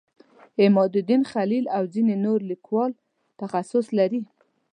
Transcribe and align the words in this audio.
عمادالدین 0.61 1.21
خلیل 1.31 1.65
او 1.77 1.83
ځینې 1.93 2.15
نور 2.25 2.39
لیکوال 2.51 2.91
تخصص 3.41 3.85
لري. 3.97 4.21